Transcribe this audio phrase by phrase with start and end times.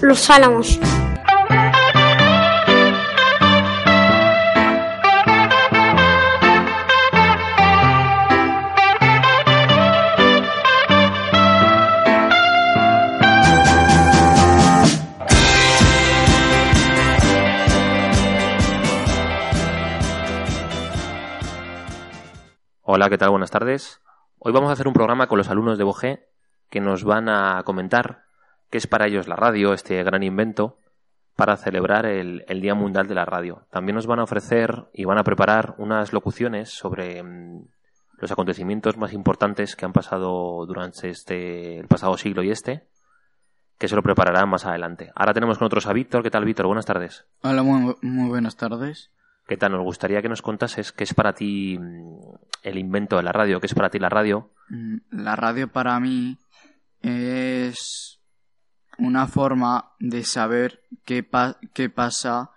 [0.00, 0.80] Los Álamos.
[22.80, 23.28] Hola, ¿qué tal?
[23.28, 24.00] Buenas tardes.
[24.38, 26.30] Hoy vamos a hacer un programa con los alumnos de Bogé
[26.70, 28.31] que nos van a comentar
[28.72, 30.78] qué es para ellos la radio, este gran invento,
[31.36, 33.66] para celebrar el, el Día Mundial de la Radio.
[33.70, 37.66] También nos van a ofrecer y van a preparar unas locuciones sobre mm,
[38.18, 42.88] los acontecimientos más importantes que han pasado durante este, el pasado siglo y este,
[43.78, 45.12] que se lo prepararán más adelante.
[45.14, 46.22] Ahora tenemos con nosotros a Víctor.
[46.22, 46.66] ¿Qué tal, Víctor?
[46.66, 47.26] Buenas tardes.
[47.42, 49.10] Hola, muy, muy buenas tardes.
[49.46, 49.72] ¿Qué tal?
[49.72, 52.20] Nos gustaría que nos contases qué es para ti mm,
[52.62, 54.50] el invento de la radio, qué es para ti la radio.
[54.70, 56.38] Mm, La radio para mí
[57.02, 58.11] es
[58.98, 62.50] una forma de saber qué, pa- qué pasa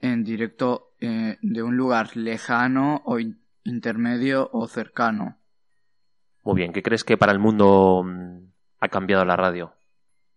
[0.00, 5.38] en directo eh, de un lugar lejano o in- intermedio o cercano.
[6.42, 8.38] Muy bien, ¿qué crees que para el mundo mm,
[8.80, 9.74] ha cambiado la radio?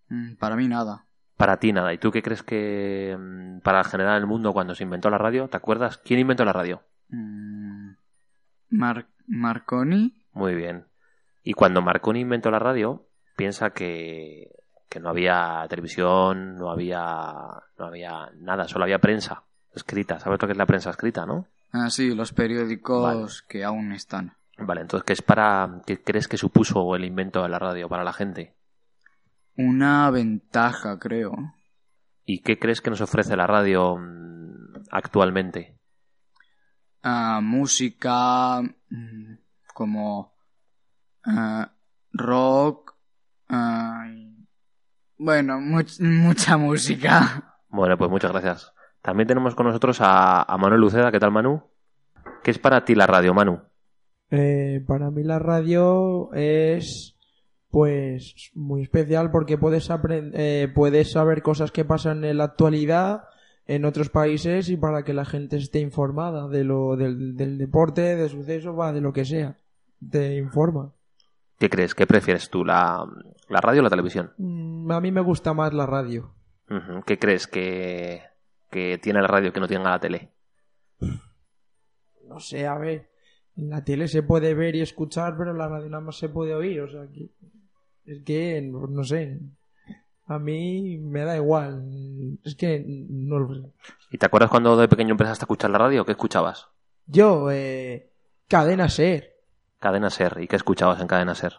[0.09, 1.05] Mm, Para mí nada.
[1.35, 1.93] Para ti nada.
[1.93, 5.47] ¿Y tú qué crees que mm, para generar el mundo cuando se inventó la radio?
[5.49, 5.97] ¿Te acuerdas?
[5.97, 6.81] ¿Quién inventó la radio?
[8.69, 10.25] Mar- Marconi.
[10.33, 10.85] Muy bien.
[11.43, 14.51] Y cuando Marconi inventó la radio, piensa que,
[14.89, 17.01] que no había televisión, no había,
[17.77, 19.43] no había nada, solo había prensa
[19.73, 20.19] escrita.
[20.19, 21.47] ¿Sabes lo que es la prensa escrita, no?
[21.71, 24.33] Ah, sí, los periódicos que aún están.
[24.57, 28.03] Vale, entonces, ¿qué es para, qué crees que supuso el invento de la radio para
[28.03, 28.55] la gente?
[29.55, 31.53] Una ventaja, creo.
[32.25, 35.77] ¿Y qué crees que nos ofrece la radio mm, actualmente?
[37.03, 39.33] Ah, música mm,
[39.73, 40.33] como
[41.25, 41.71] ah,
[42.13, 42.95] rock.
[43.49, 44.05] ah,
[45.17, 47.55] bueno, much- mucha música.
[47.69, 48.73] Bueno, pues muchas gracias.
[49.01, 51.11] También tenemos con nosotros a, a Manuel Luceda.
[51.11, 51.63] ¿Qué tal, Manu?
[52.43, 53.61] ¿Qué es para ti la radio, Manu?
[54.29, 57.15] Eh, para mí la radio es
[57.69, 63.23] pues muy especial porque puedes eh, puedes saber cosas que pasan en la actualidad
[63.65, 68.15] en otros países y para que la gente esté informada de lo del, del deporte,
[68.15, 69.57] de sucesos, va, de lo que sea.
[70.09, 70.93] Te informa.
[71.59, 71.95] ¿Qué crees?
[71.95, 73.05] ¿Qué prefieres tú, la,
[73.49, 74.33] la radio o la televisión?
[74.37, 76.33] Mm, a mí me gusta más la radio.
[77.05, 78.21] ¿Qué crees que,
[78.69, 80.31] que tiene la radio que no tiene la tele?
[82.27, 83.09] No sé, a ver.
[83.55, 86.29] En la tele se puede ver y escuchar, pero en la radio nada más se
[86.29, 86.81] puede oír.
[86.81, 87.31] O sea, que
[88.05, 89.39] es que, no, no sé.
[90.25, 92.37] A mí me da igual.
[92.43, 93.71] Es que no lo sé.
[94.11, 96.05] ¿Y te acuerdas cuando de pequeño empezaste a escuchar la radio?
[96.05, 96.67] ¿Qué escuchabas?
[97.05, 98.11] Yo, eh,
[98.47, 99.36] Cadena Ser.
[99.79, 100.37] Cadena Ser.
[100.41, 101.53] ¿Y qué escuchabas en Cadena Ser?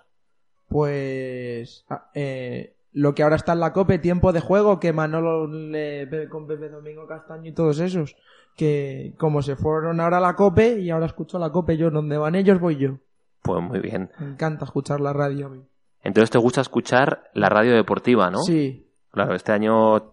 [0.68, 1.84] Pues.
[1.88, 6.28] ah, eh, lo que ahora está en la COPE, tiempo de juego, que Manolo le,
[6.30, 8.16] con Pepe Domingo Castaño y todos esos.
[8.56, 12.16] Que como se fueron ahora a la COPE y ahora escucho la COPE yo, donde
[12.18, 12.98] van ellos voy yo.
[13.42, 14.10] Pues muy bien.
[14.18, 15.62] Me encanta escuchar la radio a mí.
[16.02, 18.38] Entonces te gusta escuchar la radio deportiva, ¿no?
[18.42, 20.12] Sí, Claro, este año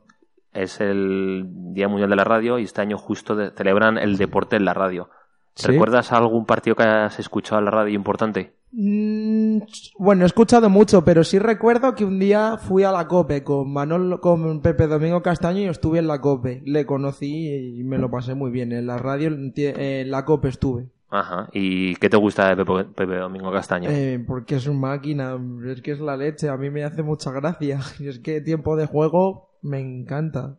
[0.53, 4.55] es el Día Mundial de la Radio y este año justo de- celebran el deporte
[4.55, 5.09] en la radio.
[5.55, 5.67] Sí.
[5.67, 8.53] ¿Recuerdas algún partido que has escuchado en la radio importante?
[8.77, 9.59] Mm,
[9.97, 13.71] bueno, he escuchado mucho, pero sí recuerdo que un día fui a la COPE con
[13.71, 16.61] Manolo, con Pepe Domingo Castaño y estuve en la COPE.
[16.65, 18.73] Le conocí y me lo pasé muy bien.
[18.73, 20.89] En la radio, en la COPE estuve.
[21.09, 21.47] Ajá.
[21.53, 23.89] ¿Y qué te gusta de Pepe, Pepe Domingo Castaño?
[23.89, 27.31] Eh, porque es un máquina, es que es la leche, a mí me hace mucha
[27.31, 27.79] gracia.
[27.99, 30.57] Y es que tiempo de juego me encanta.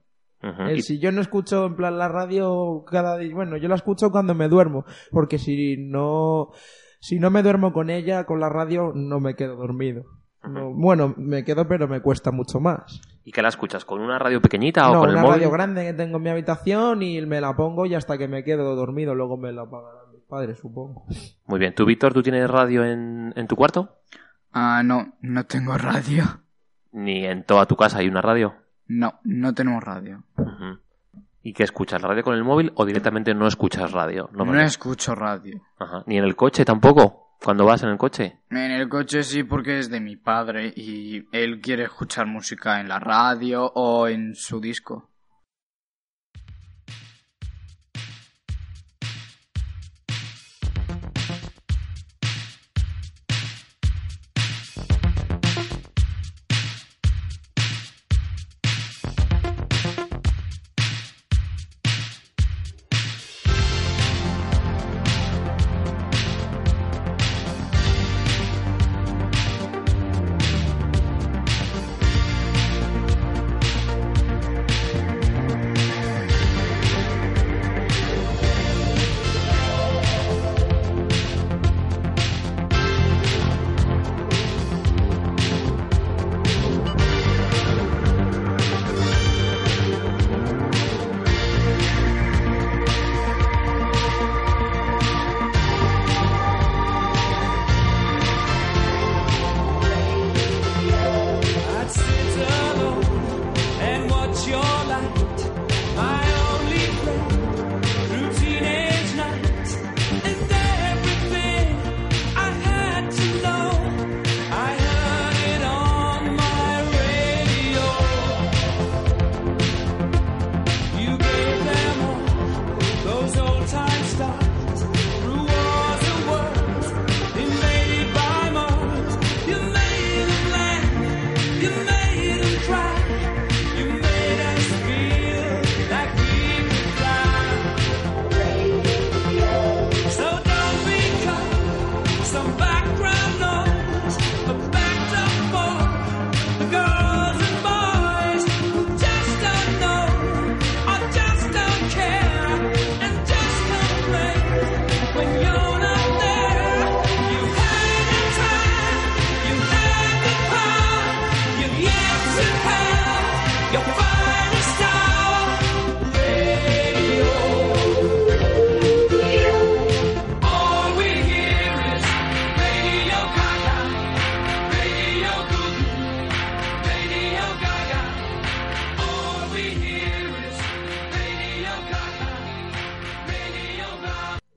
[0.75, 4.11] ¿Y- si yo no escucho en plan la radio cada día, bueno, yo la escucho
[4.11, 6.51] cuando me duermo, porque si no,
[7.01, 10.05] si no me duermo con ella, con la radio, no me quedo dormido.
[10.45, 13.01] No, bueno, me quedo, pero me cuesta mucho más.
[13.25, 13.85] ¿Y qué la escuchas?
[13.85, 15.37] ¿Con una radio pequeñita o no, con el una móvil?
[15.39, 18.45] radio grande que tengo en mi habitación y me la pongo y hasta que me
[18.45, 21.05] quedo dormido, luego me la apagarán mis padres, supongo.
[21.47, 21.75] Muy bien.
[21.75, 23.97] ¿Tú, Víctor, tú tienes radio en, en tu cuarto?
[24.53, 26.23] Ah, no, no tengo radio.
[26.93, 28.55] ¿Ni en toda tu casa hay una radio?
[28.89, 30.23] No, no tenemos radio.
[31.43, 32.03] ¿Y qué escuchas?
[32.03, 34.29] ¿La radio con el móvil o directamente no escuchas radio?
[34.33, 34.65] No, vale.
[34.65, 35.63] escucho radio.
[35.79, 36.03] Ajá.
[36.07, 37.37] ¿Ni en el coche tampoco?
[37.43, 38.41] ¿Cuando vas en el coche?
[38.51, 42.89] En el coche sí porque es de mi padre y él quiere escuchar música en
[42.89, 45.11] la radio o en su disco.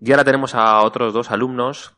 [0.09, 1.95] Y ahora tenemos a otros dos alumnos,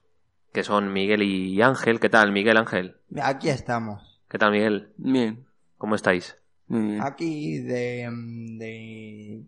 [0.51, 2.01] que son Miguel y Ángel.
[2.01, 2.97] ¿Qué tal, Miguel Ángel?
[3.23, 4.19] Aquí estamos.
[4.27, 4.91] ¿Qué tal, Miguel?
[4.97, 5.45] Bien,
[5.77, 6.35] ¿Cómo estáis?
[6.67, 7.01] bien.
[7.01, 8.09] Aquí de,
[8.57, 9.43] de...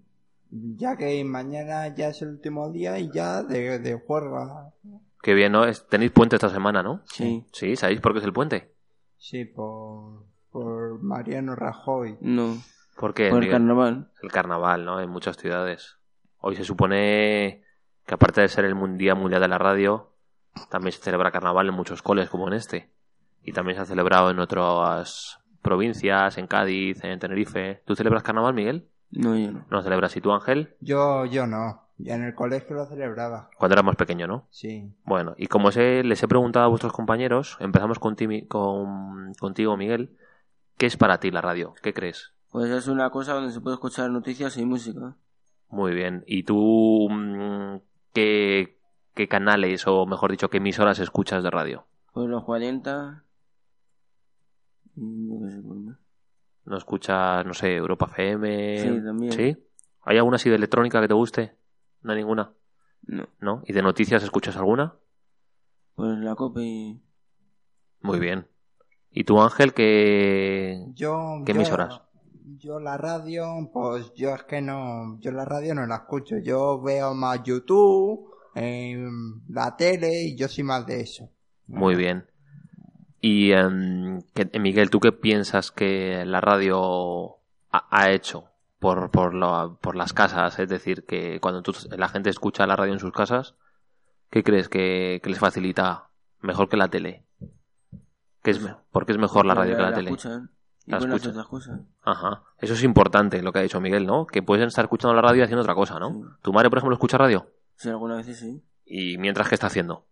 [0.50, 4.71] Ya que mañana ya es el último día y ya de, de juerga.
[5.21, 5.69] Qué bien, ¿no?
[5.89, 7.01] Tenéis puente esta semana, ¿no?
[7.04, 7.45] Sí.
[7.51, 8.71] Sí, ¿sabéis por qué es el puente?
[9.18, 12.15] Sí, por, por Mariano Rajoy.
[12.21, 12.63] No,
[12.95, 13.27] ¿Por qué?
[13.27, 13.51] por el Miguel?
[13.56, 14.10] carnaval.
[14.21, 15.01] El carnaval, ¿no?
[15.01, 15.98] En muchas ciudades.
[16.39, 17.62] Hoy se supone
[18.05, 20.09] que aparte de ser el Día Mundial de la Radio,
[20.69, 22.89] también se celebra carnaval en muchos coles como en este.
[23.44, 27.81] Y también se ha celebrado en otras provincias, en Cádiz, en Tenerife.
[27.85, 28.88] ¿Tú celebras carnaval, Miguel?
[29.11, 29.59] No, yo no.
[29.59, 30.15] No lo celebras.
[30.15, 30.75] ¿Y tú, Ángel?
[30.79, 31.81] Yo, yo no.
[31.97, 33.50] Ya en el colegio lo celebraba.
[33.57, 34.47] Cuando eras más pequeño, ¿no?
[34.50, 34.91] Sí.
[35.05, 39.77] Bueno, y como sé, les he preguntado a vuestros compañeros, empezamos con ti- con- contigo,
[39.77, 40.17] Miguel.
[40.77, 41.73] ¿Qué es para ti la radio?
[41.83, 42.33] ¿Qué crees?
[42.51, 45.15] Pues es una cosa donde se puede escuchar noticias y música.
[45.69, 46.23] Muy bien.
[46.27, 47.77] ¿Y tú mm,
[48.13, 48.80] qué,
[49.13, 51.86] qué canales, o mejor dicho, qué emisoras escuchas de radio?
[52.13, 53.24] Pues los 40.
[54.95, 55.98] Y yo qué sé, pues más.
[56.65, 58.77] ¿No escuchas, no sé, Europa FM?
[58.80, 59.31] Sí, también.
[59.31, 59.57] ¿Sí?
[60.04, 61.56] ¿Hay alguna así de electrónica que te guste?
[62.01, 62.54] No hay ninguna,
[63.07, 63.63] No, ¿no?
[63.65, 64.95] ¿Y de noticias escuchas alguna?
[65.95, 67.00] pues la copa y.
[68.01, 68.48] Muy bien.
[69.12, 72.01] ¿Y tú, Ángel, qué, Yo, qué yo- emisoras?
[72.45, 76.38] Yo la radio, pues yo es que no, yo la radio no la escucho.
[76.39, 81.29] Yo veo más YouTube, em, la tele y yo soy más de eso.
[81.67, 82.25] Muy bien.
[83.21, 87.38] Y em, que- Miguel, ¿tú qué piensas que la radio
[87.71, 90.59] ha, ha hecho por, por, lo- por las casas?
[90.59, 93.55] Es decir, que cuando tú- la gente escucha la radio en sus casas,
[94.29, 96.09] ¿qué crees que, que les facilita
[96.41, 97.23] mejor que la tele?
[98.43, 98.59] ¿Qué es,
[98.91, 100.09] ¿Por qué es mejor la radio que la, tele?
[100.09, 100.50] escuchan
[100.86, 101.32] y La pueden hacer escuchan.
[101.32, 101.82] otras cosas.
[102.02, 102.44] Ajá.
[102.60, 104.25] Eso es importante lo que ha dicho Miguel, ¿no?
[104.28, 106.10] Que pueden estar escuchando la radio y haciendo otra cosa, ¿no?
[106.12, 106.22] Sí.
[106.42, 107.48] ¿Tu madre, por ejemplo, escucha radio?
[107.75, 108.62] Sí, algunas veces sí.
[108.86, 110.06] ¿Y mientras qué está haciendo?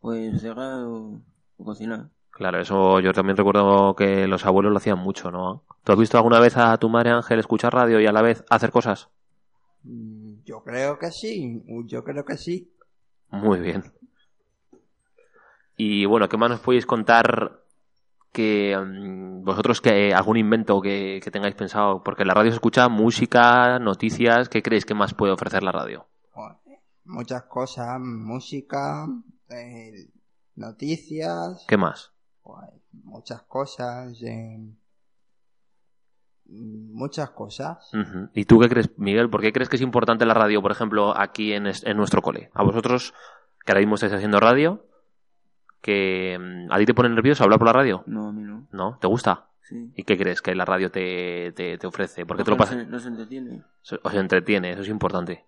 [0.00, 1.20] Pues cegar o,
[1.56, 2.08] o cocinar.
[2.30, 5.64] Claro, eso yo también recuerdo que los abuelos lo hacían mucho, ¿no?
[5.82, 8.44] ¿Tú has visto alguna vez a tu madre Ángel escuchar radio y a la vez
[8.50, 9.08] hacer cosas?
[9.82, 12.70] Mm, Yo creo que sí, yo creo que sí.
[13.30, 13.82] Muy bien.
[15.76, 17.60] Y bueno, ¿qué más nos podéis contar
[18.32, 22.02] que mm, vosotros que algún invento que, que tengáis pensado?
[22.02, 26.06] Porque la radio se escucha música, noticias, ¿qué creéis que más puede ofrecer la radio?
[27.04, 29.06] Muchas cosas, música,
[29.50, 30.10] eh,
[30.56, 32.12] noticias, ¿Qué más?
[32.92, 34.74] muchas cosas, em,
[36.46, 37.90] muchas cosas.
[38.34, 39.28] ¿Y tú qué crees, Miguel?
[39.30, 42.22] ¿Por qué crees que es importante la radio, por ejemplo, aquí en, es- en nuestro
[42.22, 42.50] cole?
[42.54, 43.14] A vosotros,
[43.64, 44.84] que ahora mismo estáis haciendo radio,
[45.80, 48.66] que mm, a ti te pone nervioso hablar por la radio, No, a mí no.
[48.72, 48.98] ¿no?
[49.00, 49.48] ¿Te gusta?
[49.62, 49.92] Sí.
[49.96, 52.24] ¿Y qué crees que la radio te, te, te ofrece?
[52.24, 53.62] ¿Por qué te lo en- Nos entretiene.
[54.02, 55.44] Os entretiene, eso es importante.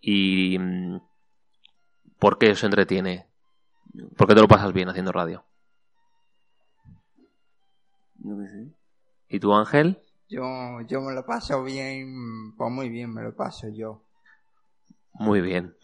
[0.00, 1.00] ¿Y mm,
[2.18, 3.26] por qué os entretiene?
[4.16, 5.44] ¿Por qué te lo pasas bien haciendo radio?
[8.16, 8.68] Yo qué sé.
[9.28, 10.00] ¿Y tú, Ángel?
[10.28, 10.42] Yo,
[10.86, 14.02] yo me lo paso bien, pues muy bien me lo paso yo.
[15.12, 15.74] Muy bien.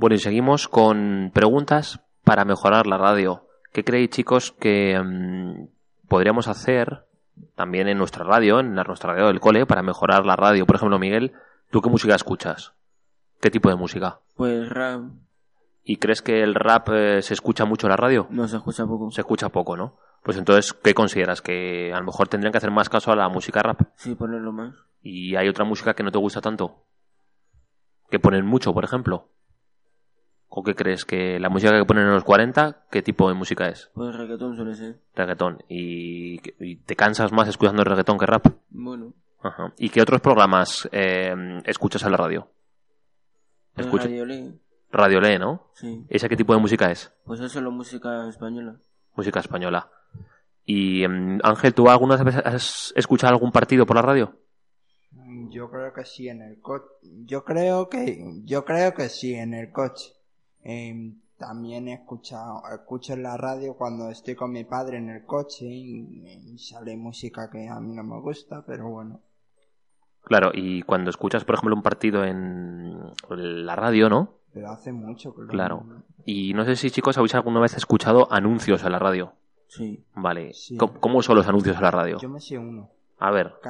[0.00, 3.44] Bueno, y seguimos con preguntas para mejorar la radio.
[3.70, 5.66] ¿Qué creéis, chicos, que mm,
[6.08, 7.04] podríamos hacer
[7.54, 10.64] también en nuestra radio, en la, nuestra radio del cole, para mejorar la radio?
[10.64, 11.34] Por ejemplo, Miguel,
[11.70, 12.72] ¿tú qué música escuchas?
[13.42, 14.20] ¿Qué tipo de música?
[14.36, 15.02] Pues rap
[15.84, 18.26] ¿Y crees que el rap eh, se escucha mucho en la radio?
[18.30, 19.10] no se escucha poco.
[19.10, 19.98] Se escucha poco, ¿no?
[20.22, 21.42] Pues entonces, ¿qué consideras?
[21.42, 23.82] ¿Que a lo mejor tendrían que hacer más caso a la música rap?
[23.96, 24.74] Sí, ponerlo más.
[25.02, 26.86] ¿Y hay otra música que no te gusta tanto?
[28.08, 29.28] ¿Que ponen mucho, por ejemplo?
[30.52, 31.04] ¿O qué crees?
[31.04, 33.88] ¿Que la música que ponen en los 40, qué tipo de música es?
[33.94, 34.98] Pues reggaetón suele ser.
[35.14, 35.62] Reggaetón.
[35.68, 38.46] ¿Y, y te cansas más escuchando reggaetón que rap?
[38.70, 39.72] Bueno, Ajá.
[39.78, 41.32] ¿Y qué otros programas eh,
[41.64, 42.48] escuchas en la radio?
[43.74, 45.70] pues Escucha- Radio Ley, Radio Lee, ¿no?
[45.74, 46.04] sí.
[46.08, 47.12] ¿Esa qué tipo de música es?
[47.24, 48.76] Pues eso es la música española.
[49.14, 49.88] Música española.
[50.64, 54.36] Y em, Ángel, ¿tú alguna vez has escuchado algún partido por la radio?
[55.50, 56.86] Yo creo que sí en el coche.
[57.24, 60.12] Yo creo que yo creo que sí en el coche.
[60.62, 65.24] Em, también he escuchado escucho en la radio cuando estoy con mi padre en el
[65.24, 69.20] coche y, y sale música que a mí no me gusta, pero bueno.
[70.22, 74.34] Claro, y cuando escuchas, por ejemplo, un partido en la radio, ¿no?
[74.52, 75.84] Pero hace mucho lo- Claro.
[76.26, 79.32] Y no sé si, chicos, habéis alguna vez escuchado anuncios en la radio.
[79.68, 80.04] Sí.
[80.14, 80.52] Vale.
[80.52, 80.76] Sí.
[80.76, 82.18] ¿Cómo, cómo son los anuncios en la radio?
[82.18, 82.90] Yo me sé uno.
[83.18, 83.54] A ver.
[83.64, 83.68] Eh,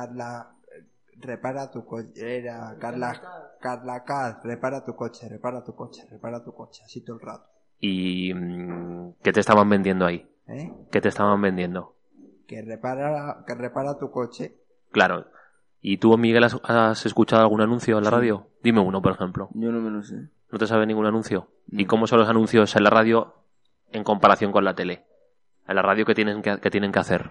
[1.21, 2.39] repara tu coche.
[2.39, 3.21] Era Carla
[3.61, 7.47] Carla Car, repara tu coche, repara tu coche, repara tu coche, así todo el rato.
[7.79, 10.27] ¿Y mm, qué te estaban vendiendo ahí?
[10.49, 10.73] ¿Eh?
[10.91, 11.95] ¿Qué te estaban vendiendo?
[12.47, 14.57] Que repara que repara tu coche.
[14.91, 15.27] Claro.
[15.81, 18.49] ¿Y tú, Miguel, has, has escuchado algún anuncio en la radio?
[18.62, 19.49] Dime uno, por ejemplo.
[19.55, 20.29] Yo no me lo sé.
[20.50, 21.49] ¿No te sabe ningún anuncio?
[21.69, 23.35] ¿Y cómo son los anuncios en la radio
[23.93, 25.07] en comparación con la tele?
[25.69, 27.31] En la radio, ¿qué tienen que, qué tienen que hacer?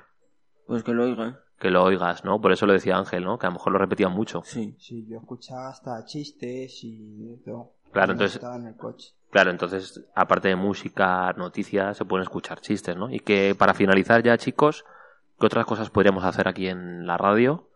[0.69, 1.39] Pues que lo oiga.
[1.59, 2.39] Que lo oigas, ¿no?
[2.39, 3.37] Por eso lo decía Ángel, ¿no?
[3.39, 4.43] Que a lo mejor lo repetían mucho.
[4.45, 4.75] Sí.
[4.79, 7.71] Sí, yo escuchaba hasta chistes y de todo.
[7.91, 9.13] Claro, entonces- Estaba en el coche.
[9.31, 13.09] Claro, entonces, aparte de música, noticias, se pueden escuchar chistes, ¿no?
[13.11, 14.85] Y que para finalizar ya, chicos,
[15.39, 17.67] ¿qué otras cosas podríamos hacer aquí en la radio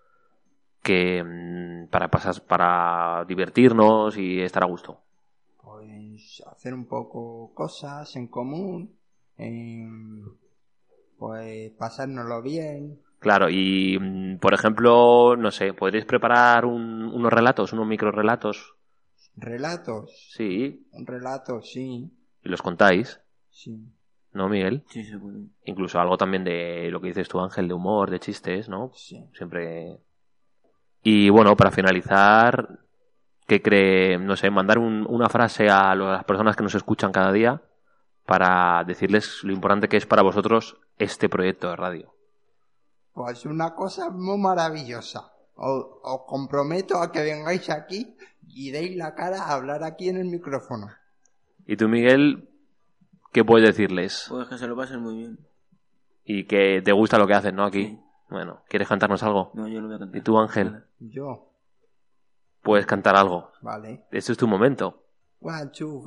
[0.84, 5.00] que mm, para pasar, para divertirnos y estar a gusto?
[5.64, 8.94] Pues hacer un poco cosas en común.
[9.38, 10.24] em,
[11.28, 13.00] pues pasárnoslo bien.
[13.20, 18.76] Claro, y mm, por ejemplo, no sé, ¿podréis preparar un- unos relatos, unos micro relatos?
[19.38, 20.12] Relatos.
[20.36, 22.12] Sí, Un relato, sí.
[22.44, 23.80] y los contáis, Sí.
[24.34, 24.84] ¿no, Miguel?
[24.90, 25.46] Sí se puede.
[25.64, 28.92] Incluso algo también de lo que dices tú, Ángel, de humor, de chistes, ¿no?
[28.94, 29.24] Sí.
[29.34, 30.00] Siempre.
[31.04, 32.80] Y bueno, para finalizar,
[33.48, 34.18] ¿qué cree?
[34.18, 37.62] No sé, mandar un- una frase a las personas que nos escuchan cada día
[38.26, 42.14] para decirles lo importante que es para vosotros este proyecto de radio.
[43.14, 45.32] Pues una cosa muy maravillosa.
[45.56, 48.16] Os, os comprometo a que vengáis aquí
[48.48, 50.88] y deis la cara a hablar aquí en el micrófono.
[51.66, 52.50] Y tú, Miguel,
[53.32, 54.26] ¿qué puedes decirles?
[54.30, 55.40] Pues que se lo pasen muy bien.
[56.26, 57.66] Y que te gusta lo que hacen, ¿no?
[57.66, 57.86] Aquí.
[57.86, 58.00] Sí.
[58.30, 59.52] Bueno, ¿quieres cantarnos algo?
[59.54, 60.18] No, yo no voy a cantar.
[60.18, 60.84] ¿Y tú, Ángel?
[61.00, 61.50] Yo,
[62.64, 63.52] Puedes cantar algo.
[63.62, 64.06] vale.
[64.10, 65.03] Este es tu momento.
[65.46, 66.02] One, two.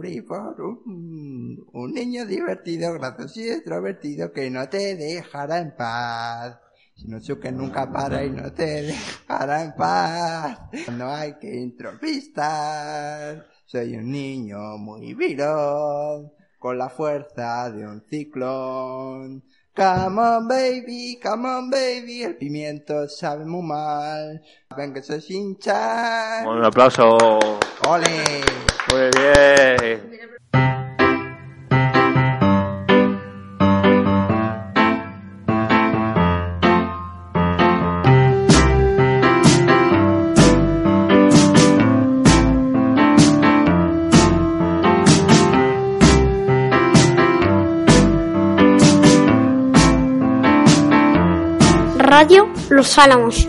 [0.86, 6.58] Un, un niño divertido, gracioso y extrovertido que no te dejará en paz.
[6.94, 10.58] Si no que nunca para y no te dejará en paz.
[10.96, 13.46] No hay que improvisar.
[13.66, 19.44] Soy un niño muy viral, con la fuerza de un ciclón.
[19.76, 24.42] Come on baby, come on baby, el pimiento sabe muy mal.
[24.74, 26.42] Ven que soy hincha.
[26.44, 27.18] Bueno, un aplauso.
[27.86, 28.42] ¡Ole!
[28.90, 30.35] Muy bien.
[52.16, 53.46] Radio Los Álamos.